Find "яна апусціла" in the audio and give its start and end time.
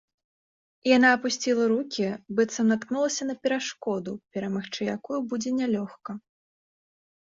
0.95-1.65